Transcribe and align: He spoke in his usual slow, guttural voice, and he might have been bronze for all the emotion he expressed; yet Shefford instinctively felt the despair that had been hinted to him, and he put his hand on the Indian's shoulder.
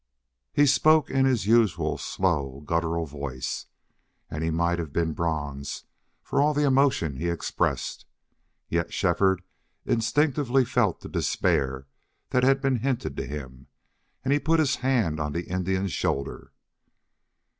He 0.51 0.65
spoke 0.65 1.11
in 1.11 1.25
his 1.25 1.45
usual 1.45 1.95
slow, 1.99 2.61
guttural 2.65 3.05
voice, 3.05 3.67
and 4.31 4.43
he 4.43 4.49
might 4.49 4.79
have 4.79 4.91
been 4.91 5.13
bronze 5.13 5.83
for 6.23 6.41
all 6.41 6.55
the 6.55 6.63
emotion 6.65 7.17
he 7.17 7.29
expressed; 7.29 8.07
yet 8.67 8.91
Shefford 8.91 9.43
instinctively 9.85 10.65
felt 10.65 11.01
the 11.01 11.07
despair 11.07 11.85
that 12.31 12.41
had 12.43 12.61
been 12.61 12.77
hinted 12.77 13.15
to 13.17 13.27
him, 13.27 13.67
and 14.23 14.33
he 14.33 14.39
put 14.39 14.57
his 14.59 14.77
hand 14.77 15.19
on 15.19 15.33
the 15.33 15.47
Indian's 15.47 15.91
shoulder. 15.93 16.51